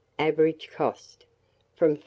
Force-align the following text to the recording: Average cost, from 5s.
Average 0.17 0.69
cost, 0.73 1.25
from 1.75 1.97
5s. 1.97 1.99